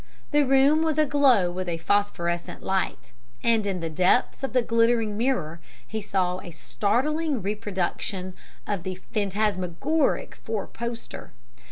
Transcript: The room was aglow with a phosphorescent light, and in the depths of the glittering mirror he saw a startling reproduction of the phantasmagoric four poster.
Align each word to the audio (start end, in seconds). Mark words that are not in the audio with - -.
The 0.31 0.41
room 0.47 0.81
was 0.81 0.97
aglow 0.97 1.51
with 1.51 1.69
a 1.69 1.77
phosphorescent 1.77 2.63
light, 2.63 3.11
and 3.43 3.67
in 3.67 3.81
the 3.81 3.89
depths 3.91 4.41
of 4.41 4.51
the 4.51 4.63
glittering 4.63 5.15
mirror 5.15 5.59
he 5.87 6.01
saw 6.01 6.39
a 6.39 6.49
startling 6.49 7.43
reproduction 7.43 8.33
of 8.65 8.81
the 8.81 8.95
phantasmagoric 9.13 10.33
four 10.43 10.65
poster. 10.65 11.33